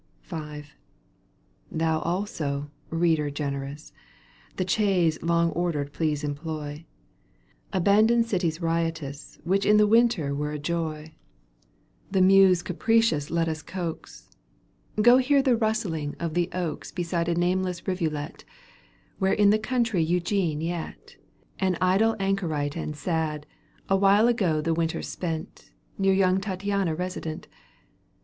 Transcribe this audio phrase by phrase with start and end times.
[0.23, 0.63] V.
[1.71, 3.93] Thou also, reader generous.
[4.55, 6.87] The chaise long ordered please employ,
[7.71, 9.37] Abandon cities riotous.
[9.43, 11.85] Which in the winter were a joy: Digitized by VjOOQ 1С 190 EUGENE ON^GUINE.
[11.85, 12.11] canto vn.
[12.11, 14.29] The Muse capricious let us coax,
[14.99, 18.43] Go hear the rustUng of the oaks Beside a nameless rivulet,
[19.19, 21.17] Where in the country Eugene yet,
[21.59, 23.45] An idle anchorite and sad,
[23.87, 27.47] A while ago the winter spent, Near young Tattiana resident.